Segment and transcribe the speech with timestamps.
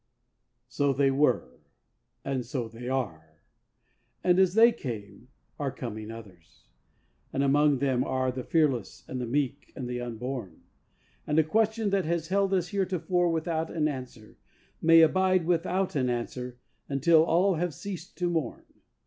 [0.67, 1.59] So they were,
[2.25, 3.43] and so they are;
[4.23, 5.27] and as they came
[5.59, 6.65] are coming others,
[7.31, 10.63] And among them are the fearless and the meek and the unborn;
[11.27, 14.39] And a question that has held us heretofore without an answer
[14.81, 16.57] May abide without an answer
[16.89, 18.65] until all have ceased to mourn.